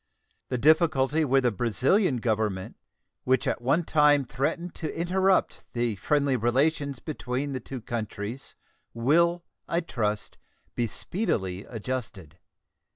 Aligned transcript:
The 0.49 0.57
difficulty 0.57 1.23
with 1.23 1.43
the 1.43 1.51
Brazilian 1.51 2.17
Government, 2.17 2.75
which 3.23 3.47
at 3.47 3.61
one 3.61 3.83
time 3.83 4.25
threatened 4.25 4.73
to 4.73 4.99
interrupt 4.99 5.71
the 5.73 5.95
friendly 5.97 6.35
relations 6.35 6.97
between 6.97 7.53
the 7.53 7.59
two 7.59 7.81
countries, 7.81 8.55
will, 8.95 9.45
I 9.67 9.81
trust, 9.81 10.39
be 10.73 10.87
speedily 10.87 11.65
adjusted. 11.65 12.39